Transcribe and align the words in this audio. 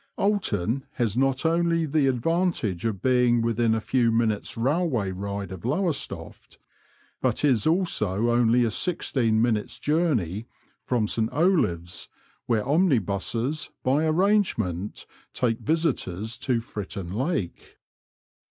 Oulton 0.17 0.83
has 0.93 1.15
not 1.15 1.45
only 1.45 1.85
the 1.85 2.07
advantage 2.07 2.85
of 2.85 3.03
being 3.03 3.39
within 3.43 3.75
a 3.75 3.79
few 3.79 4.11
minutes' 4.11 4.57
railway 4.57 5.11
ride 5.11 5.51
of 5.51 5.63
Lowestoft, 5.63 6.57
but 7.21 7.45
is 7.45 7.67
also 7.67 8.31
only 8.31 8.63
a 8.65 8.71
sixteen 8.71 9.39
minutes' 9.39 9.77
journey 9.77 10.47
from 10.83 11.05
St 11.07 11.29
Olaves, 11.31 12.07
where 12.47 12.67
omnibuses, 12.67 13.69
by 13.83 14.05
arrangement, 14.07 15.05
take 15.33 15.59
visitors 15.59 16.35
to 16.39 16.61
Fritton 16.61 17.13
Lake. 17.13 17.77